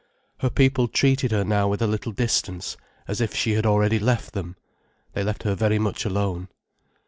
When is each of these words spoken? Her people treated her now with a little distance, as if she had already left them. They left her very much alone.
Her 0.39 0.49
people 0.49 0.87
treated 0.87 1.29
her 1.31 1.43
now 1.43 1.67
with 1.67 1.79
a 1.79 1.85
little 1.85 2.11
distance, 2.11 2.75
as 3.07 3.21
if 3.21 3.35
she 3.35 3.51
had 3.51 3.67
already 3.67 3.99
left 3.99 4.33
them. 4.33 4.55
They 5.13 5.23
left 5.23 5.43
her 5.43 5.53
very 5.53 5.77
much 5.77 6.05
alone. 6.05 6.47